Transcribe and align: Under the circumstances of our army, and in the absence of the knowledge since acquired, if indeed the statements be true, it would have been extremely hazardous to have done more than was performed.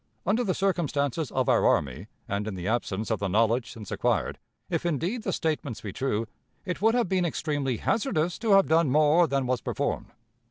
Under 0.25 0.43
the 0.43 0.55
circumstances 0.55 1.29
of 1.31 1.47
our 1.47 1.63
army, 1.63 2.07
and 2.27 2.47
in 2.47 2.55
the 2.55 2.67
absence 2.67 3.11
of 3.11 3.19
the 3.19 3.27
knowledge 3.27 3.71
since 3.71 3.91
acquired, 3.91 4.39
if 4.67 4.83
indeed 4.83 5.21
the 5.21 5.31
statements 5.31 5.81
be 5.81 5.93
true, 5.93 6.25
it 6.65 6.81
would 6.81 6.95
have 6.95 7.07
been 7.07 7.23
extremely 7.23 7.77
hazardous 7.77 8.39
to 8.39 8.53
have 8.53 8.65
done 8.67 8.89
more 8.89 9.27
than 9.27 9.45
was 9.45 9.61
performed. 9.61 10.07